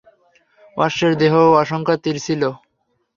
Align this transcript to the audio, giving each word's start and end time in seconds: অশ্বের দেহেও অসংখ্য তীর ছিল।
অশ্বের 0.77 1.13
দেহেও 1.19 1.47
অসংখ্য 1.61 1.95
তীর 2.03 2.17
ছিল। 2.25 2.41